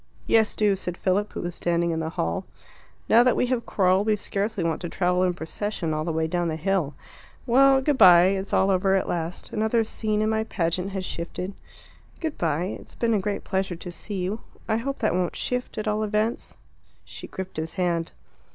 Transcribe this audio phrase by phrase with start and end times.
[0.25, 2.43] "Yes, do," said Philip, who was standing in the hall.
[3.07, 6.25] "Now that we have quarrelled we scarcely want to travel in procession all the way
[6.25, 6.95] down the hill.
[7.45, 11.53] Well, good bye; it's all over at last; another scene in my pageant has shifted."
[12.19, 14.41] "Good bye; it's been a great pleasure to see you.
[14.67, 16.55] I hope that won't shift, at all events."
[17.05, 18.11] She gripped his hand.